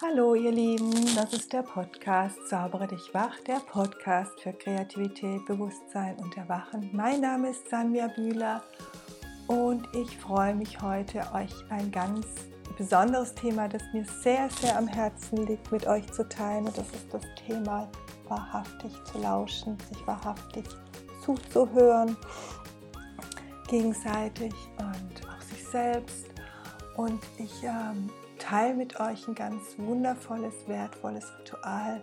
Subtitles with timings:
[0.00, 6.14] Hallo ihr Lieben, das ist der Podcast Zaubere dich wach, der Podcast für Kreativität, Bewusstsein
[6.18, 6.88] und Erwachen.
[6.92, 8.62] Mein Name ist Sanja Bühler
[9.48, 12.26] und ich freue mich heute, euch ein ganz
[12.76, 16.66] besonderes Thema, das mir sehr, sehr am Herzen liegt, mit euch zu teilen.
[16.66, 17.90] Und das ist das Thema
[18.28, 20.64] wahrhaftig zu lauschen, sich wahrhaftig
[21.24, 22.16] zuzuhören,
[23.66, 26.26] gegenseitig und auch sich selbst.
[26.96, 28.08] Und ich ähm,
[28.38, 32.02] teile mit euch ein ganz wundervolles, wertvolles Ritual,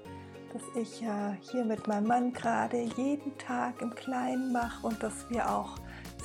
[0.53, 5.29] das ich äh, hier mit meinem Mann gerade jeden Tag im Kleinen mache und das
[5.29, 5.75] wir auch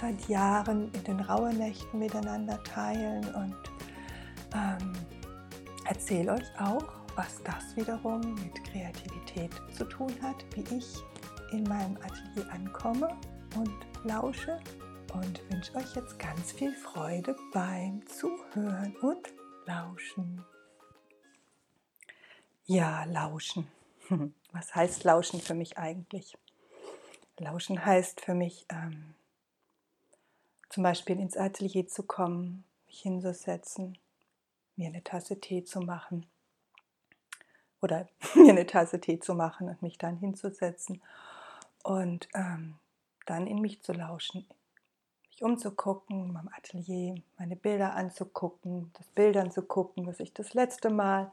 [0.01, 3.57] seit Jahren in den Rauhnächten miteinander teilen und
[4.55, 4.93] ähm,
[5.87, 6.85] erzähle euch auch,
[7.17, 10.97] was das wiederum mit Kreativität zu tun hat, wie ich
[11.53, 13.09] in meinem Atelier ankomme
[13.57, 13.75] und
[14.05, 14.59] lausche
[15.13, 20.45] und wünsche euch jetzt ganz viel Freude beim Zuhören und Lauschen.
[22.65, 23.67] Ja, lauschen.
[24.53, 26.37] Was heißt lauschen für mich eigentlich?
[27.39, 29.15] Lauschen heißt für mich ähm,
[30.69, 33.99] zum Beispiel ins Atelier zu kommen, mich hinzusetzen,
[34.77, 36.27] mir eine Tasse Tee zu machen
[37.81, 41.03] oder mir eine Tasse Tee zu machen und mich dann hinzusetzen
[41.83, 42.79] und ähm,
[43.27, 44.47] dann in mich zu lauschen,
[45.41, 51.31] mich umzugucken, meinem Atelier, meine Bilder anzugucken, das Bild anzugucken, was ich das letzte Mal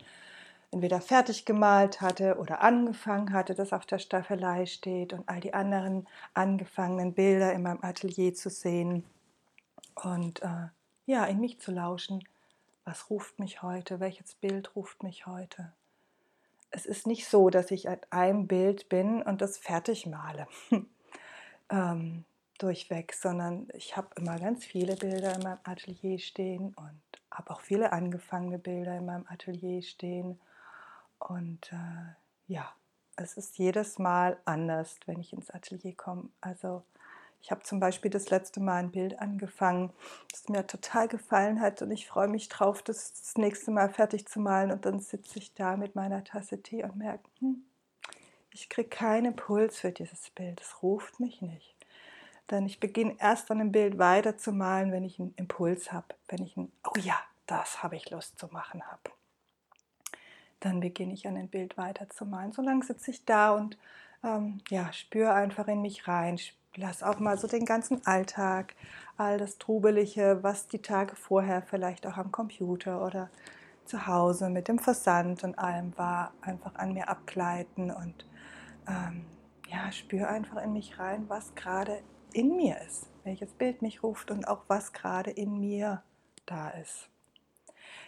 [0.72, 5.54] entweder fertig gemalt hatte oder angefangen hatte, das auf der Staffelei steht und all die
[5.54, 9.06] anderen angefangenen Bilder in meinem Atelier zu sehen
[9.96, 10.68] und äh,
[11.06, 12.24] ja, in mich zu lauschen.
[12.84, 14.00] Was ruft mich heute?
[14.00, 15.74] Welches Bild ruft mich heute?
[16.70, 20.48] Es ist nicht so, dass ich an einem Bild bin und das fertig male.
[21.70, 22.26] ähm,
[22.58, 27.62] durchweg, sondern ich habe immer ganz viele Bilder in meinem Atelier stehen und habe auch
[27.62, 30.40] viele angefangene Bilder in meinem Atelier stehen.
[31.20, 32.16] Und äh,
[32.48, 32.74] ja,
[33.16, 36.30] es ist jedes Mal anders, wenn ich ins Atelier komme.
[36.42, 36.84] Also
[37.42, 39.94] ich habe zum Beispiel das letzte Mal ein Bild angefangen,
[40.32, 44.28] das mir total gefallen hat und ich freue mich drauf, das das nächste Mal fertig
[44.28, 47.64] zu malen und dann sitze ich da mit meiner Tasse Tee und merke, hm,
[48.52, 51.77] ich kriege keinen Puls für dieses Bild, es ruft mich nicht.
[52.50, 56.08] Denn ich beginne erst an dem Bild weiter zu malen, wenn ich einen Impuls habe,
[56.30, 59.12] wenn ich ein, oh ja, das habe ich Lust zu machen habe.
[60.60, 62.54] Dann beginne ich an dem Bild weiter zu malen.
[62.54, 63.78] So lange sitze ich da und
[64.24, 66.40] ähm, ja, spüre einfach in mich rein,
[66.76, 68.76] lass auch mal so den ganzen Alltag,
[69.18, 73.30] all das Trubelige, was die Tage vorher vielleicht auch am Computer oder
[73.86, 78.26] zu Hause mit dem Versand und allem war, einfach an mir abgleiten und
[78.88, 79.26] ähm,
[79.70, 82.02] ja, spüre einfach in mich rein, was gerade
[82.34, 86.04] in mir ist, welches Bild mich ruft und auch was gerade in mir
[86.46, 87.10] da ist.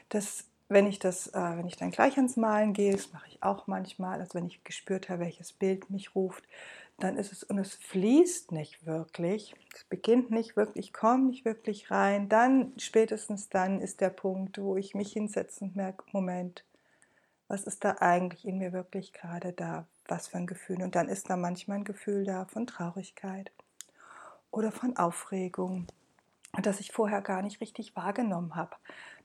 [0.09, 3.41] Das, wenn ich das, äh, wenn ich dann gleich ans Malen gehe, das mache ich
[3.43, 6.43] auch manchmal, also wenn ich gespürt habe, welches Bild mich ruft,
[6.99, 11.45] dann ist es und es fließt nicht wirklich, es beginnt nicht wirklich, ich komme nicht
[11.45, 16.65] wirklich rein, dann spätestens dann ist der Punkt, wo ich mich hinsetze und merke, Moment,
[17.47, 20.83] was ist da eigentlich in mir wirklich gerade da, was für ein Gefühl?
[20.83, 23.51] Und dann ist da manchmal ein Gefühl da von Traurigkeit
[24.51, 25.87] oder von Aufregung,
[26.61, 28.75] das ich vorher gar nicht richtig wahrgenommen habe,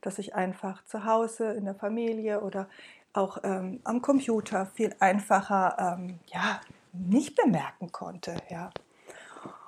[0.01, 2.69] dass ich einfach zu Hause in der Familie oder
[3.13, 6.61] auch ähm, am Computer viel einfacher ähm, ja,
[6.93, 8.35] nicht bemerken konnte.
[8.49, 8.71] Ja.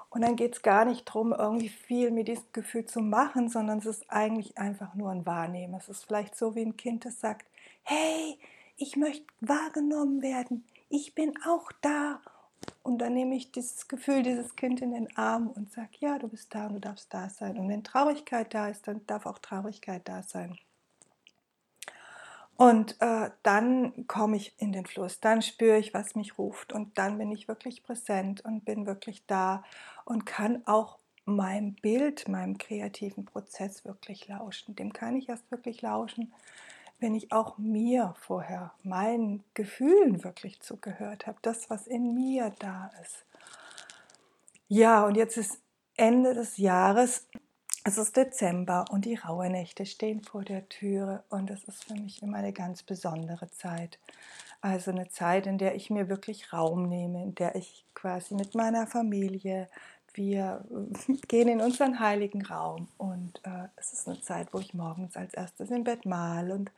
[0.10, 3.80] Und dann geht es gar nicht darum, irgendwie viel mit diesem Gefühl zu machen, sondern
[3.80, 5.76] es ist eigentlich einfach nur ein Wahrnehmen.
[5.76, 7.46] Es ist vielleicht so wie ein Kind, das sagt,
[7.84, 8.38] hey,
[8.78, 12.22] ich möchte wahrgenommen werden, ich bin auch da
[12.88, 16.30] und dann nehme ich dieses Gefühl, dieses Kind in den Arm und sage, ja, du
[16.30, 17.58] bist da und du darfst da sein.
[17.58, 20.58] Und wenn Traurigkeit da ist, dann darf auch Traurigkeit da sein.
[22.56, 26.98] Und äh, dann komme ich in den Fluss, dann spüre ich, was mich ruft und
[26.98, 29.66] dann bin ich wirklich präsent und bin wirklich da
[30.06, 34.78] und kann auch meinem Bild, meinem kreativen Prozess wirklich lauschen.
[34.78, 36.34] Dem kann ich erst wirklich lauschen,
[37.00, 42.92] wenn ich auch mir vorher, meinen Gefühlen wirklich zugehört habe, das, was in mir da
[43.02, 43.26] ist.
[44.68, 45.60] Ja, und jetzt ist
[45.96, 47.28] Ende des Jahres,
[47.84, 52.22] es ist Dezember und die Rauhnächte stehen vor der Türe und es ist für mich
[52.22, 54.00] immer eine ganz besondere Zeit.
[54.60, 58.56] Also eine Zeit, in der ich mir wirklich Raum nehme, in der ich quasi mit
[58.56, 59.70] meiner Familie,
[60.18, 60.66] wir
[61.28, 65.34] gehen in unseren heiligen Raum und äh, es ist eine Zeit, wo ich morgens als
[65.34, 66.72] erstes im Bett mal und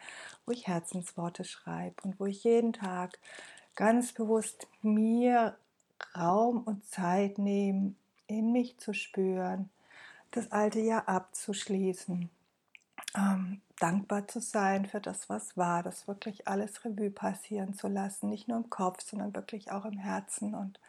[0.45, 3.18] wo ich Herzensworte schreibe und wo ich jeden Tag
[3.75, 5.56] ganz bewusst mir
[6.15, 7.94] Raum und Zeit nehme,
[8.27, 9.69] in mich zu spüren,
[10.31, 12.30] das alte Jahr abzuschließen
[13.15, 18.30] ähm, dankbar zu sein für das, was war, das wirklich alles Revue passieren zu lassen,
[18.30, 20.53] nicht nur im Kopf, sondern wirklich auch im Herzen.
[20.53, 20.80] Und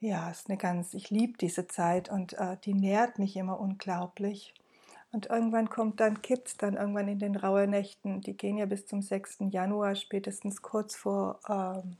[0.00, 4.54] ja, ist eine ganz, ich liebe diese Zeit und äh, die nährt mich immer unglaublich.
[5.10, 8.20] Und irgendwann kommt dann, kippt dann irgendwann in den rauen Nächten.
[8.20, 9.38] Die gehen ja bis zum 6.
[9.50, 11.96] Januar, spätestens kurz vor ähm,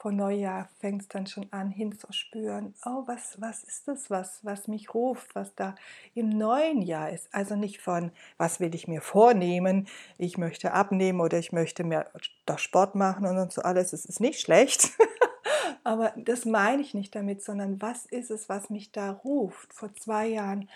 [0.00, 4.68] vor Neujahr fängt es dann schon an hinzuspüren, oh, was, was ist das, was, was
[4.68, 5.74] mich ruft, was da
[6.14, 7.28] im neuen Jahr ist.
[7.34, 12.08] Also nicht von, was will ich mir vornehmen, ich möchte abnehmen oder ich möchte mehr
[12.56, 14.90] Sport machen und so alles, es ist nicht schlecht.
[15.84, 19.72] Aber das meine ich nicht damit, sondern was ist es, was mich da ruft?
[19.72, 20.68] Vor zwei Jahren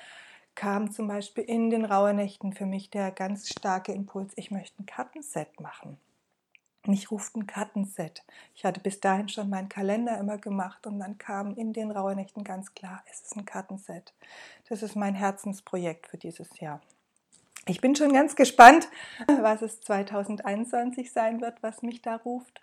[0.55, 4.87] kam zum Beispiel in den Rauhnächten für mich der ganz starke Impuls, ich möchte ein
[4.87, 5.99] Kartenset machen.
[6.85, 8.25] Mich ruft ein Kartenset.
[8.55, 12.43] Ich hatte bis dahin schon meinen Kalender immer gemacht und dann kam in den Rauhnächten
[12.43, 14.13] ganz klar, es ist ein Kartenset.
[14.69, 16.81] Das ist mein Herzensprojekt für dieses Jahr.
[17.67, 18.89] Ich bin schon ganz gespannt,
[19.41, 22.61] was es 2021 sein wird, was mich da ruft.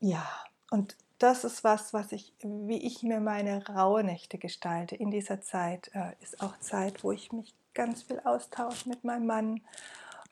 [0.00, 0.26] Ja,
[0.70, 5.90] und das ist was, was ich, wie ich mir meine Rauhnächte gestalte in dieser Zeit,
[5.94, 9.60] äh, ist auch Zeit, wo ich mich ganz viel austausche mit meinem Mann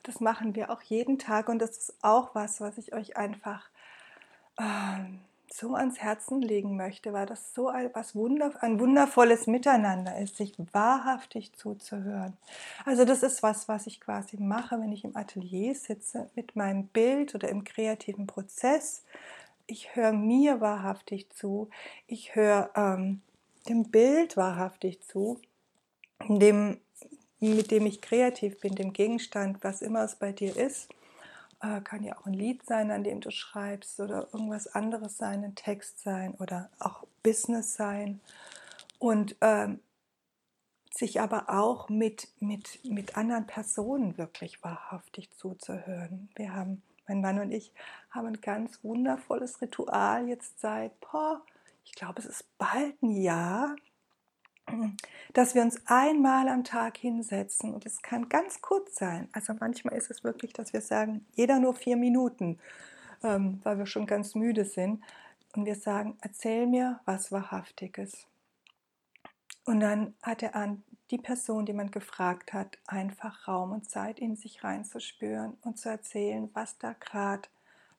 [0.07, 3.69] das machen wir auch jeden Tag und das ist auch was, was ich euch einfach
[4.59, 5.21] ähm,
[5.53, 10.37] so ans Herzen legen möchte, weil das so ein, was wunder, ein wundervolles Miteinander ist,
[10.37, 12.37] sich wahrhaftig zuzuhören.
[12.85, 16.87] Also das ist was, was ich quasi mache, wenn ich im Atelier sitze mit meinem
[16.87, 19.03] Bild oder im kreativen Prozess.
[19.67, 21.71] Ich höre mir wahrhaftig zu,
[22.07, 23.23] ich höre ähm,
[23.69, 25.41] dem Bild wahrhaftig zu,
[26.29, 26.81] dem
[27.41, 30.89] mit dem ich kreativ bin, dem Gegenstand, was immer es bei dir ist.
[31.63, 35.45] Äh, kann ja auch ein Lied sein, an dem du schreibst oder irgendwas anderes sein,
[35.45, 38.21] ein Text sein oder auch Business sein.
[38.99, 39.81] Und ähm,
[40.95, 46.31] sich aber auch mit, mit, mit anderen Personen wirklich wahrhaftig zuzuhören.
[46.37, 47.73] Wir haben, mein Mann und ich,
[48.11, 51.43] haben ein ganz wundervolles Ritual jetzt seit, boah,
[51.85, 53.77] ich glaube, es ist bald ein Jahr,
[55.33, 59.29] dass wir uns einmal am Tag hinsetzen und es kann ganz kurz sein.
[59.33, 62.59] Also manchmal ist es wirklich, dass wir sagen, jeder nur vier Minuten,
[63.23, 65.03] ähm, weil wir schon ganz müde sind.
[65.55, 68.27] Und wir sagen, erzähl mir was Wahrhaftiges.
[69.67, 74.21] Und dann hat er an die Person, die man gefragt hat, einfach Raum und Zeit
[74.21, 77.49] in sich reinzuspüren und zu erzählen, was da gerade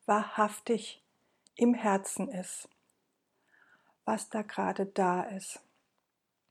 [0.06, 1.04] wahrhaftig
[1.56, 2.69] im Herzen ist,
[4.06, 5.60] was da gerade da ist.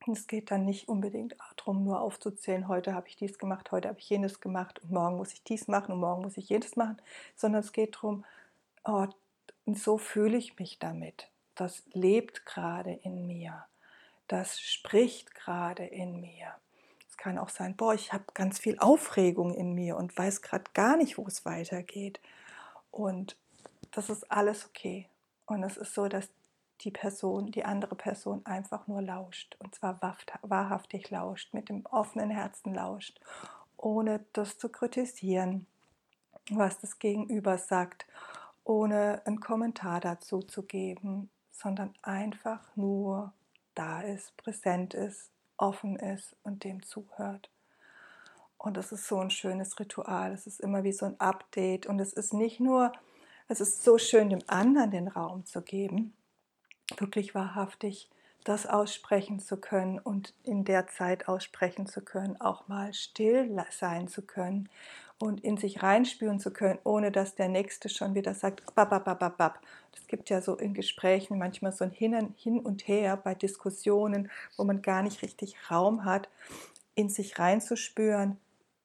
[0.06, 3.98] Es geht dann nicht unbedingt darum, nur aufzuzählen, heute habe ich dies gemacht, heute habe
[3.98, 7.00] ich jenes gemacht und morgen muss ich dies machen und morgen muss ich jenes machen,
[7.34, 8.24] sondern es geht darum,
[8.84, 9.06] oh,
[9.66, 11.28] so fühle ich mich damit.
[11.54, 13.64] Das lebt gerade in mir.
[14.28, 16.54] Das spricht gerade in mir.
[17.08, 20.64] Es kann auch sein, boah, ich habe ganz viel Aufregung in mir und weiß gerade
[20.74, 22.20] gar nicht, wo es weitergeht.
[22.90, 23.36] Und
[23.92, 25.08] das ist alles okay.
[25.46, 26.28] Und es ist so, dass
[26.82, 30.00] die Person, die andere Person einfach nur lauscht und zwar
[30.42, 33.18] wahrhaftig lauscht, mit dem offenen Herzen lauscht,
[33.76, 35.66] ohne das zu kritisieren,
[36.50, 38.06] was das Gegenüber sagt,
[38.64, 43.32] ohne einen Kommentar dazu zu geben, sondern einfach nur
[43.76, 47.50] da ist, präsent ist, offen ist und dem zuhört.
[48.58, 50.32] Und das ist so ein schönes Ritual.
[50.32, 51.86] Es ist immer wie so ein Update.
[51.86, 52.92] Und es ist nicht nur,
[53.48, 56.14] es ist so schön, dem anderen den Raum zu geben,
[56.96, 58.10] wirklich wahrhaftig
[58.48, 64.06] das aussprechen zu können und in der Zeit aussprechen zu können, auch mal still sein
[64.06, 64.68] zu können
[65.18, 69.60] und in sich reinspüren zu können, ohne dass der Nächste schon wieder sagt, bababababab.
[69.96, 74.64] Es gibt ja so in Gesprächen manchmal so ein Hin und Her bei Diskussionen, wo
[74.64, 76.28] man gar nicht richtig Raum hat,
[76.94, 78.38] in sich reinzuspüren,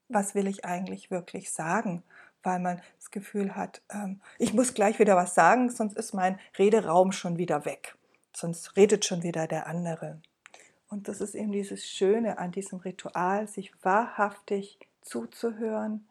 [0.09, 2.03] was will ich eigentlich wirklich sagen
[2.43, 6.39] weil man das Gefühl hat, ähm, ich muss gleich wieder was sagen, sonst ist mein
[6.57, 7.95] Rederaum schon wieder weg.
[8.33, 10.21] Sonst redet schon wieder der andere.
[10.89, 16.07] Und das ist eben dieses Schöne an diesem Ritual, sich wahrhaftig zuzuhören,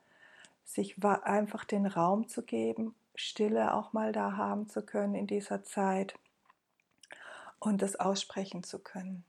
[0.64, 5.62] sich einfach den Raum zu geben, Stille auch mal da haben zu können in dieser
[5.64, 6.14] Zeit
[7.58, 9.24] und das aussprechen zu können.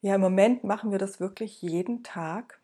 [0.00, 2.60] Ja, im Moment machen wir das wirklich jeden Tag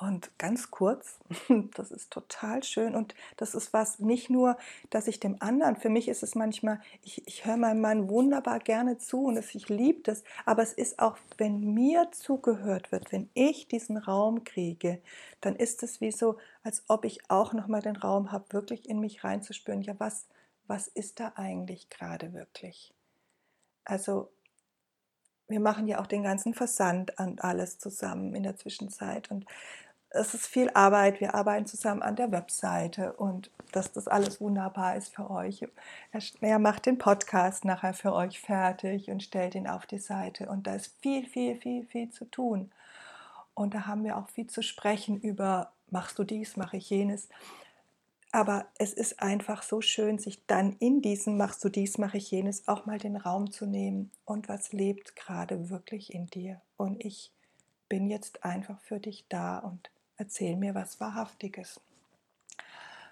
[0.00, 1.18] und ganz kurz,
[1.74, 4.56] das ist total schön und das ist was, nicht nur,
[4.90, 8.58] dass ich dem anderen, für mich ist es manchmal, ich, ich höre meinem Mann wunderbar
[8.58, 13.28] gerne zu und ich liebe das, aber es ist auch, wenn mir zugehört wird, wenn
[13.34, 15.02] ich diesen Raum kriege,
[15.42, 18.98] dann ist es wie so, als ob ich auch nochmal den Raum habe, wirklich in
[18.98, 20.26] mich reinzuspüren, ja, was,
[20.66, 22.94] was ist da eigentlich gerade wirklich?
[23.84, 24.30] Also
[25.52, 29.30] wir machen ja auch den ganzen Versand und alles zusammen in der Zwischenzeit.
[29.30, 29.46] Und
[30.10, 31.20] es ist viel Arbeit.
[31.20, 35.66] Wir arbeiten zusammen an der Webseite und dass das alles wunderbar ist für euch.
[36.40, 40.48] Er macht den Podcast nachher für euch fertig und stellt ihn auf die Seite.
[40.48, 42.70] Und da ist viel, viel, viel, viel zu tun.
[43.54, 47.28] Und da haben wir auch viel zu sprechen über, machst du dies, mache ich jenes.
[48.32, 52.30] Aber es ist einfach so schön, sich dann in diesem machst du dies, mache ich
[52.30, 56.60] jenes auch mal den Raum zu nehmen und was lebt gerade wirklich in dir.
[56.78, 57.30] Und ich
[57.90, 61.78] bin jetzt einfach für dich da und erzähl mir was Wahrhaftiges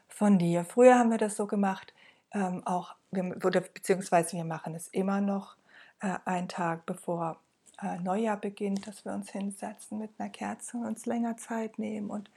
[0.09, 0.65] von dir.
[0.65, 1.93] Früher haben wir das so gemacht,
[2.33, 5.57] ähm, auch, oder, beziehungsweise wir machen es immer noch,
[6.00, 7.39] äh, einen Tag bevor
[7.83, 12.09] äh, Neujahr beginnt, dass wir uns hinsetzen mit einer Kerze und uns länger Zeit nehmen
[12.09, 12.31] und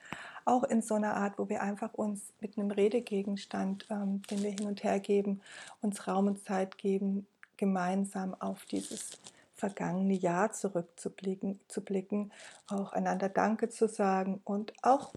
[0.46, 4.52] auch in so einer Art, wo wir einfach uns mit einem Redegegenstand, ähm, den wir
[4.52, 5.42] hin und her geben,
[5.82, 9.12] uns Raum und Zeit geben, gemeinsam auf dieses
[9.56, 12.32] vergangene Jahr zurückzublicken, zu blicken,
[12.68, 15.14] auch einander Danke zu sagen und auch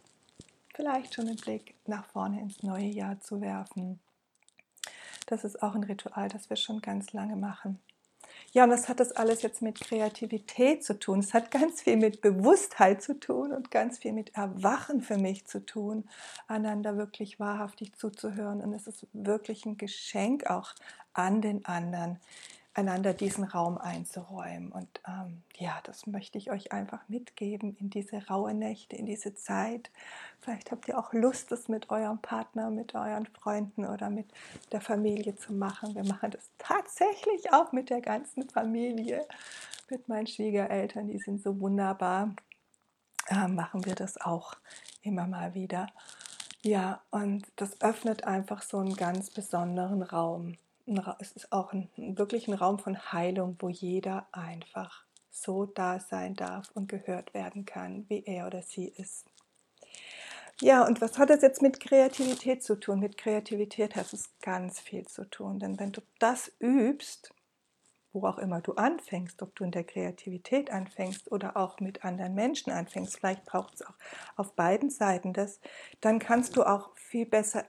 [0.74, 3.98] vielleicht schon einen Blick nach vorne ins neue Jahr zu werfen.
[5.26, 7.80] Das ist auch ein Ritual, das wir schon ganz lange machen.
[8.52, 11.18] Ja, und was hat das alles jetzt mit Kreativität zu tun?
[11.18, 15.46] Es hat ganz viel mit Bewusstheit zu tun und ganz viel mit Erwachen für mich
[15.46, 16.08] zu tun,
[16.48, 18.60] einander wirklich wahrhaftig zuzuhören.
[18.60, 20.74] Und es ist wirklich ein Geschenk auch
[21.12, 22.18] an den anderen,
[22.76, 24.70] einander diesen Raum einzuräumen.
[24.70, 29.34] Und ähm, ja, das möchte ich euch einfach mitgeben in diese raue Nächte, in diese
[29.34, 29.90] Zeit.
[30.40, 34.26] Vielleicht habt ihr auch Lust, das mit eurem Partner, mit euren Freunden oder mit
[34.72, 35.94] der Familie zu machen.
[35.94, 39.26] Wir machen das tatsächlich auch mit der ganzen Familie,
[39.88, 42.34] mit meinen Schwiegereltern, die sind so wunderbar.
[43.28, 44.54] Äh, machen wir das auch
[45.02, 45.86] immer mal wieder.
[46.62, 50.56] Ja, und das öffnet einfach so einen ganz besonderen Raum
[51.18, 56.34] es ist auch ein, wirklich ein Raum von Heilung, wo jeder einfach so da sein
[56.34, 59.26] darf und gehört werden kann, wie er oder sie ist.
[60.62, 63.00] Ja, und was hat das jetzt mit Kreativität zu tun?
[63.00, 67.34] Mit Kreativität hat es ganz viel zu tun, denn wenn du das übst,
[68.14, 72.34] wo auch immer du anfängst, ob du in der Kreativität anfängst oder auch mit anderen
[72.34, 73.94] Menschen anfängst, vielleicht braucht es auch
[74.36, 75.60] auf beiden Seiten das,
[76.00, 77.66] dann kannst du auch viel besser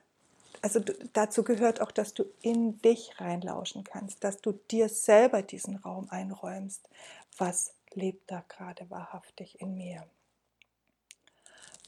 [0.62, 0.80] also
[1.14, 6.08] dazu gehört auch, dass du in dich reinlauschen kannst, dass du dir selber diesen Raum
[6.10, 6.88] einräumst.
[7.38, 10.06] Was lebt da gerade wahrhaftig in mir?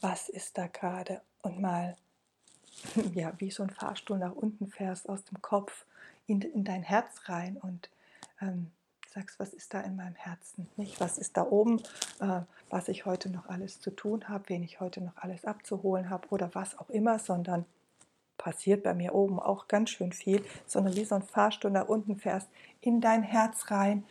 [0.00, 1.20] Was ist da gerade?
[1.42, 1.96] Und mal,
[3.14, 5.84] ja, wie so ein Fahrstuhl nach unten fährst aus dem Kopf
[6.26, 7.90] in, in dein Herz rein und
[8.40, 8.70] ähm,
[9.12, 10.68] sagst, was ist da in meinem Herzen?
[10.76, 11.80] Nicht, was ist da oben,
[12.20, 16.08] äh, was ich heute noch alles zu tun habe, wen ich heute noch alles abzuholen
[16.08, 17.66] habe oder was auch immer, sondern
[18.40, 22.16] passiert bei mir oben auch ganz schön viel, sondern wie so ein Fahrstuhl nach unten
[22.16, 22.48] fährst,
[22.80, 24.04] in dein Herz rein.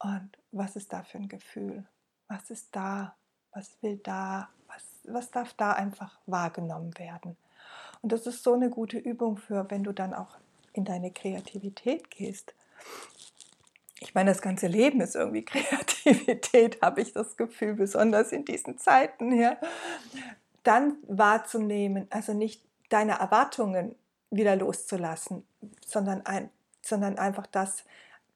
[0.00, 1.84] Und was ist da für ein Gefühl?
[2.26, 3.14] Was ist da?
[3.52, 4.48] Was will da?
[4.66, 7.36] Was, was darf da einfach wahrgenommen werden?
[8.02, 10.36] Und das ist so eine gute Übung für, wenn du dann auch
[10.72, 12.54] in deine Kreativität gehst.
[14.00, 18.78] Ich meine, das ganze Leben ist irgendwie Kreativität, habe ich das Gefühl, besonders in diesen
[18.78, 19.58] Zeiten hier.
[20.64, 23.94] Dann wahrzunehmen, also nicht deine Erwartungen
[24.30, 25.46] wieder loszulassen,
[25.86, 26.50] sondern, ein,
[26.82, 27.84] sondern einfach das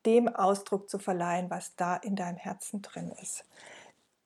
[0.06, 3.44] dem Ausdruck zu verleihen, was da in deinem Herzen drin ist.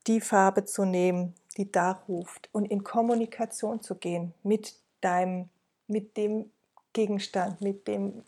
[0.06, 5.48] Die Farbe zu nehmen, die da ruft und in Kommunikation zu gehen mit deinem,
[5.86, 6.50] mit dem
[6.92, 8.24] Gegenstand, mit dem,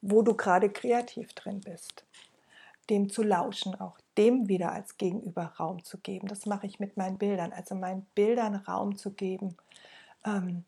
[0.00, 2.04] wo du gerade kreativ drin bist.
[2.88, 6.26] Dem zu lauschen, auch dem wieder als Gegenüber Raum zu geben.
[6.28, 9.56] Das mache ich mit meinen Bildern, also meinen Bildern Raum zu geben
[10.24, 10.64] ähm,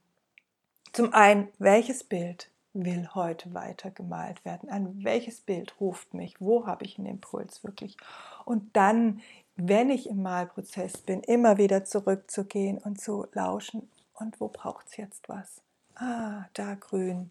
[0.92, 4.69] zum einen, welches Bild will heute weiter gemalt werden?
[4.69, 6.40] An welches Bild ruft mich?
[6.40, 7.97] Wo habe ich einen Impuls wirklich?
[8.45, 9.21] Und dann,
[9.57, 13.90] wenn ich im Malprozess bin, immer wieder zurückzugehen und zu lauschen.
[14.14, 15.62] Und wo braucht es jetzt was?
[15.95, 17.30] Ah, da grün,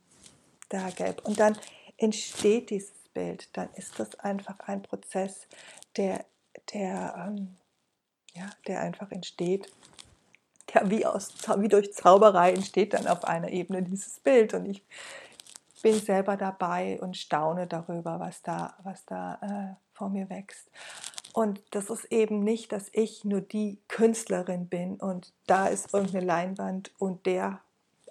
[0.69, 1.25] da gelb.
[1.25, 1.57] Und dann
[1.97, 3.49] entsteht dieses Bild.
[3.53, 5.47] Dann ist das einfach ein Prozess,
[5.97, 6.25] der,
[6.73, 7.55] der, ähm,
[8.33, 9.71] ja, der einfach entsteht
[10.73, 14.53] ja, wie, aus, wie durch Zauberei entsteht dann auf einer Ebene dieses Bild.
[14.53, 14.83] Und ich
[15.81, 20.69] bin selber dabei und staune darüber, was da, was da äh, vor mir wächst.
[21.33, 26.25] Und das ist eben nicht, dass ich nur die Künstlerin bin und da ist irgendeine
[26.25, 27.61] Leinwand und der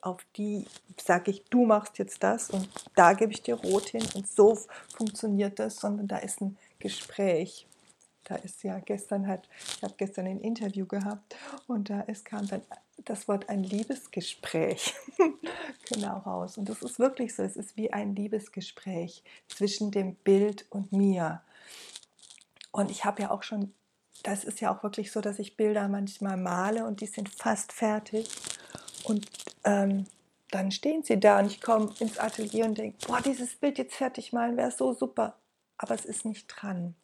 [0.01, 0.65] auf die
[0.97, 4.57] sage ich, du machst jetzt das und da gebe ich dir rot hin und so
[4.97, 7.67] funktioniert das, sondern da ist ein Gespräch
[8.29, 11.35] da ist ja gestern halt, ich habe gestern ein Interview gehabt
[11.67, 12.63] und da ist, kam dann
[13.05, 14.95] das Wort ein Liebesgespräch
[15.91, 16.59] genau raus.
[16.59, 21.41] Und das ist wirklich so, es ist wie ein Liebesgespräch zwischen dem Bild und mir.
[22.71, 23.73] Und ich habe ja auch schon,
[24.25, 27.73] das ist ja auch wirklich so, dass ich Bilder manchmal male und die sind fast
[27.73, 28.29] fertig.
[29.05, 29.27] Und
[29.65, 30.05] ähm,
[30.51, 33.95] dann stehen sie da und ich komme ins Atelier und denke, boah, dieses Bild jetzt
[33.95, 35.37] fertig malen wäre so super.
[35.79, 36.95] Aber es ist nicht dran.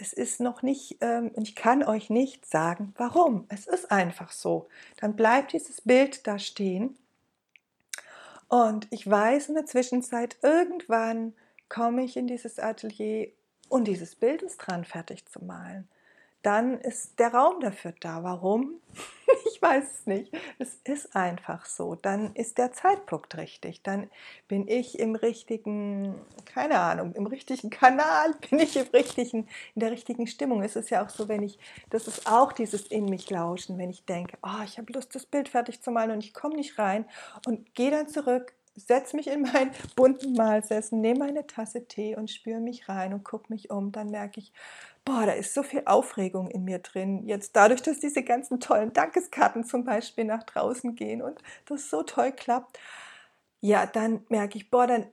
[0.00, 3.46] Es ist noch nicht, ähm, ich kann euch nicht sagen, warum.
[3.48, 4.68] Es ist einfach so.
[5.00, 6.96] Dann bleibt dieses Bild da stehen.
[8.46, 11.34] Und ich weiß in der Zwischenzeit, irgendwann
[11.68, 13.32] komme ich in dieses Atelier
[13.68, 15.88] und dieses Bild ist dran, fertig zu malen
[16.48, 18.22] dann ist der Raum dafür da.
[18.22, 18.80] Warum?
[19.44, 20.32] Ich weiß es nicht.
[20.58, 21.94] Es ist einfach so.
[21.94, 23.82] Dann ist der Zeitpunkt richtig.
[23.82, 24.08] Dann
[24.46, 26.14] bin ich im richtigen,
[26.46, 30.62] keine Ahnung, im richtigen Kanal, bin ich im richtigen, in der richtigen Stimmung.
[30.62, 31.58] Es ist ja auch so, wenn ich,
[31.90, 35.26] das ist auch dieses in mich lauschen, wenn ich denke, oh, ich habe Lust, das
[35.26, 37.04] Bild fertig zu malen und ich komme nicht rein
[37.46, 42.30] und gehe dann zurück setze mich in meinen bunten Malsessen, nehme eine Tasse Tee und
[42.30, 44.52] spüre mich rein und gucke mich um, dann merke ich,
[45.08, 47.26] boah, da ist so viel Aufregung in mir drin.
[47.26, 52.02] Jetzt dadurch, dass diese ganzen tollen Dankeskarten zum Beispiel nach draußen gehen und das so
[52.02, 52.78] toll klappt,
[53.60, 55.06] ja, dann merke ich, boah, dann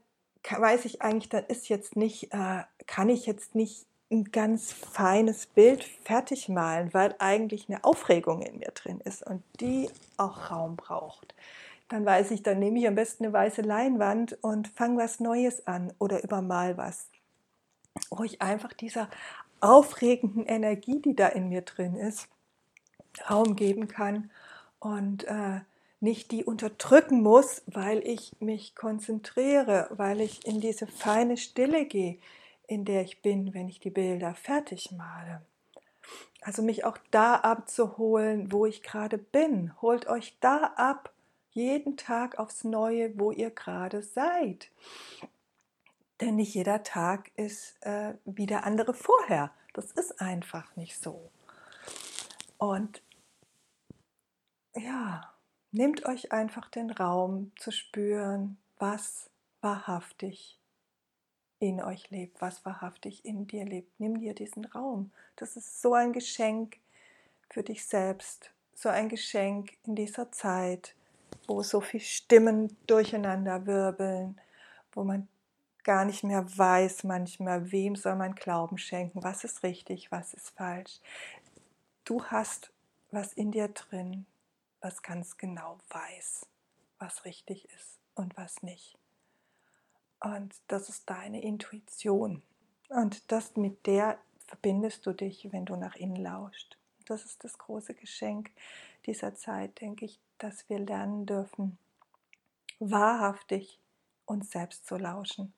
[0.49, 5.47] weiß ich eigentlich, dann ist jetzt nicht, äh, kann ich jetzt nicht ein ganz feines
[5.47, 10.75] Bild fertig malen, weil eigentlich eine Aufregung in mir drin ist und die auch Raum
[10.75, 11.33] braucht
[11.89, 15.67] dann weiß ich, dann nehme ich am besten eine weiße Leinwand und fange was Neues
[15.67, 17.09] an oder übermal was.
[18.09, 19.09] Wo ich einfach dieser
[19.65, 22.27] aufregenden Energie, die da in mir drin ist,
[23.29, 24.31] Raum geben kann
[24.79, 25.61] und äh,
[25.99, 32.19] nicht die unterdrücken muss, weil ich mich konzentriere, weil ich in diese feine Stille gehe,
[32.67, 35.41] in der ich bin, wenn ich die Bilder fertig male.
[36.41, 39.71] Also mich auch da abzuholen, wo ich gerade bin.
[39.81, 41.11] Holt euch da ab,
[41.51, 44.69] jeden Tag aufs Neue, wo ihr gerade seid.
[46.21, 49.51] Denn nicht jeder Tag ist äh, wie der andere vorher.
[49.73, 51.29] Das ist einfach nicht so.
[52.57, 53.01] Und
[54.75, 55.33] ja,
[55.71, 59.29] nehmt euch einfach den Raum zu spüren, was
[59.61, 60.57] wahrhaftig
[61.59, 63.99] in euch lebt, was wahrhaftig in dir lebt.
[63.99, 65.11] Nimm dir diesen Raum.
[65.35, 66.77] Das ist so ein Geschenk
[67.49, 70.95] für dich selbst, so ein Geschenk in dieser Zeit,
[71.47, 74.39] wo so viele Stimmen durcheinander wirbeln,
[74.93, 75.27] wo man
[75.85, 80.49] gar nicht mehr weiß manchmal, wem soll man Glauben schenken, was ist richtig, was ist
[80.49, 80.99] falsch.
[82.03, 82.71] Du hast
[83.11, 84.25] was in dir drin,
[84.81, 86.45] was ganz genau weiß,
[86.99, 88.97] was richtig ist und was nicht.
[90.19, 92.41] Und das ist deine Intuition.
[92.89, 94.17] Und das mit der
[94.47, 96.77] verbindest du dich, wenn du nach innen lauscht.
[97.05, 98.51] Das ist das große Geschenk
[99.05, 101.77] dieser Zeit, denke ich, dass wir lernen dürfen,
[102.79, 103.79] wahrhaftig
[104.25, 105.53] uns selbst zu lauschen,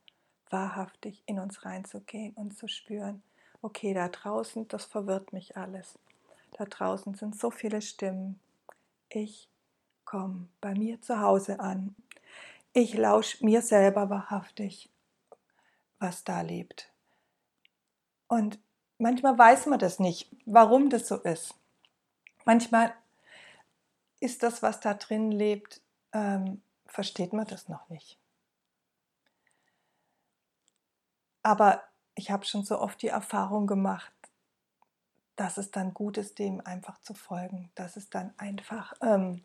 [0.52, 3.22] wahrhaftig in uns reinzugehen und zu spüren,
[3.62, 5.98] okay, da draußen, das verwirrt mich alles.
[6.54, 8.40] Da draußen sind so viele Stimmen.
[9.10, 9.48] Ich
[10.06, 11.96] komme bei mir zu Hause an.
[12.74, 14.90] Ich lausche mir selber wahrhaftig,
[16.00, 16.92] was da lebt.
[18.28, 18.60] Und
[18.98, 21.56] manchmal weiß man das nicht, warum das so ist.
[22.46, 22.94] Manchmal
[24.20, 25.82] ist das, was da drin lebt,
[26.14, 28.18] ähm, versteht man das noch nicht.
[31.48, 31.82] Aber
[32.16, 34.12] ich habe schon so oft die Erfahrung gemacht,
[35.38, 39.42] dass es dann gut ist, dem einfach zu folgen, dass es dann einfach, ähm,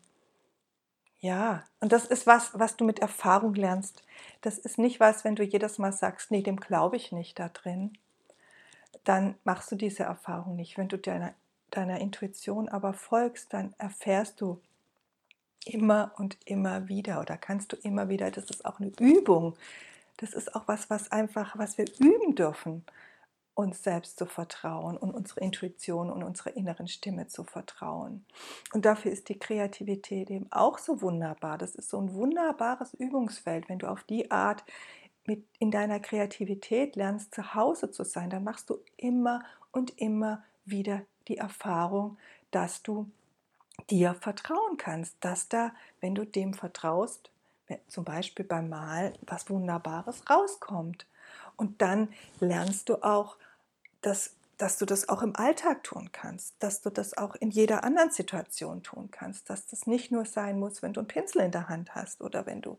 [1.21, 4.03] ja, und das ist was, was du mit Erfahrung lernst.
[4.41, 7.47] Das ist nicht was, wenn du jedes Mal sagst, nee, dem glaube ich nicht da
[7.47, 7.97] drin,
[9.05, 10.77] dann machst du diese Erfahrung nicht.
[10.77, 11.33] Wenn du deiner
[11.69, 14.61] deiner Intuition aber folgst, dann erfährst du
[15.63, 19.55] immer und immer wieder oder kannst du immer wieder, das ist auch eine Übung.
[20.17, 22.85] Das ist auch was, was einfach, was wir üben dürfen,
[23.55, 28.25] uns selbst zu vertrauen und unsere Intuition und unsere inneren Stimme zu vertrauen.
[28.73, 31.57] Und dafür ist die Kreativität eben auch so wunderbar.
[31.57, 34.63] Das ist so ein wunderbares Übungsfeld, wenn du auf die Art
[35.25, 40.43] mit in deiner Kreativität lernst, zu Hause zu sein, dann machst du immer und immer
[40.65, 42.17] wieder die Erfahrung,
[42.51, 43.09] dass du
[43.89, 47.31] dir vertrauen kannst, dass da, wenn du dem vertraust,
[47.87, 51.05] zum Beispiel beim Malen, was Wunderbares rauskommt.
[51.55, 53.37] Und dann lernst du auch,
[54.01, 57.83] dass, dass du das auch im Alltag tun kannst, dass du das auch in jeder
[57.83, 61.51] anderen Situation tun kannst, dass das nicht nur sein muss, wenn du einen Pinsel in
[61.51, 62.77] der Hand hast oder wenn du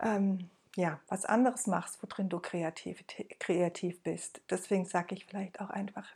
[0.00, 3.04] ähm, ja, was anderes machst, worin du kreativ,
[3.38, 4.40] kreativ bist.
[4.48, 6.06] Deswegen sage ich vielleicht auch einfach,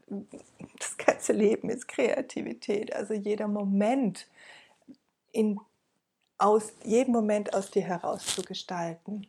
[0.79, 2.95] das ganze Leben ist Kreativität.
[2.95, 4.27] Also jeder Moment,
[5.33, 5.61] in,
[6.39, 9.27] aus jedem Moment aus dir heraus zu gestalten.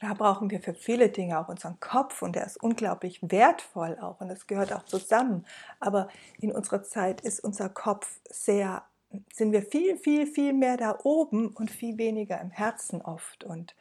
[0.00, 4.20] Da brauchen wir für viele Dinge auch unseren Kopf und der ist unglaublich wertvoll auch
[4.20, 5.46] und das gehört auch zusammen.
[5.78, 6.08] Aber
[6.40, 8.84] in unserer Zeit ist unser Kopf sehr,
[9.32, 13.76] sind wir viel, viel, viel mehr da oben und viel weniger im Herzen oft und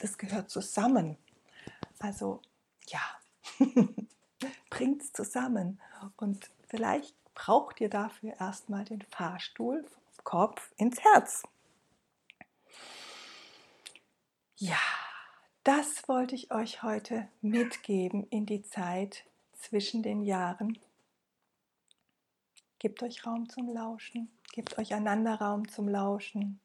[0.00, 1.18] das gehört zusammen.
[1.98, 2.40] Also
[2.86, 3.00] ja,
[4.70, 5.80] bringt es zusammen
[6.16, 9.84] und vielleicht braucht ihr dafür erstmal den Fahrstuhl
[10.26, 11.44] Kopf ins Herz.
[14.56, 14.80] Ja,
[15.62, 20.80] das wollte ich euch heute mitgeben in die Zeit zwischen den Jahren.
[22.80, 26.58] Gebt euch Raum zum Lauschen, gebt euch einander Raum zum Lauschen,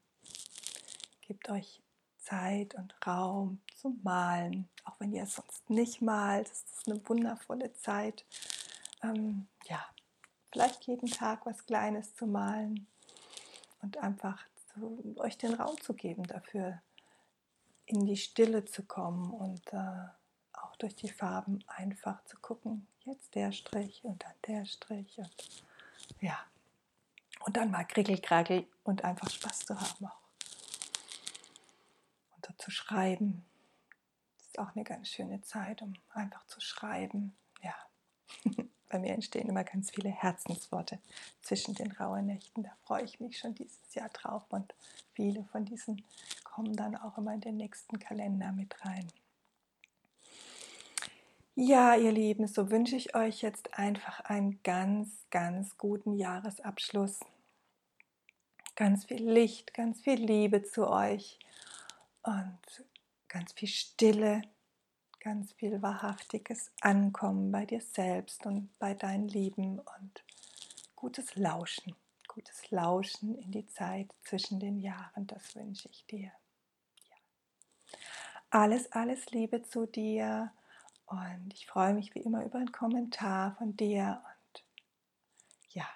[1.21, 1.83] gebt euch
[2.17, 6.49] Zeit und Raum zum Malen, auch wenn ihr es sonst nicht malt.
[6.49, 8.25] Es ist eine wundervolle Zeit.
[9.03, 9.85] Ähm, ja,
[10.51, 12.87] vielleicht jeden Tag was Kleines zu malen
[13.81, 16.81] und einfach zu, euch den Raum zu geben dafür,
[17.85, 20.07] in die Stille zu kommen und äh,
[20.53, 25.63] auch durch die Farben einfach zu gucken, jetzt der Strich und dann der Strich und
[26.21, 26.37] ja,
[27.41, 30.21] und dann mal krickelkrackel und einfach Spaß zu haben auch.
[32.35, 33.45] Und so zu schreiben,
[34.37, 37.75] das ist auch eine ganz schöne Zeit, um einfach zu schreiben, ja.
[38.91, 40.99] Bei mir entstehen immer ganz viele Herzensworte
[41.41, 42.63] zwischen den rauen Nächten.
[42.63, 44.75] Da freue ich mich schon dieses Jahr drauf und
[45.13, 46.03] viele von diesen
[46.43, 49.07] kommen dann auch immer in den nächsten Kalender mit rein.
[51.55, 57.21] Ja, ihr Lieben, so wünsche ich euch jetzt einfach einen ganz, ganz guten Jahresabschluss.
[58.75, 61.39] Ganz viel Licht, ganz viel Liebe zu euch
[62.23, 62.59] und
[63.29, 64.41] ganz viel Stille,
[65.21, 70.23] ganz viel wahrhaftiges Ankommen bei dir selbst und bei deinen Lieben und
[70.95, 71.95] gutes Lauschen,
[72.27, 76.31] gutes Lauschen in die Zeit zwischen den Jahren, das wünsche ich dir.
[77.09, 77.17] Ja.
[78.49, 80.51] Alles, alles Liebe zu dir
[81.05, 84.63] und ich freue mich wie immer über einen Kommentar von dir und
[85.69, 85.87] ja,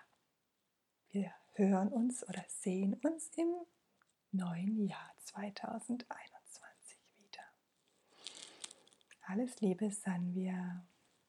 [1.09, 3.55] wir hören uns oder sehen uns im
[4.31, 6.34] neuen Jahr 2021.
[9.27, 10.85] Alles Liebe, Sanvia.